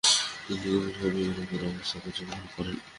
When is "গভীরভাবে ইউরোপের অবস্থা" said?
0.65-1.97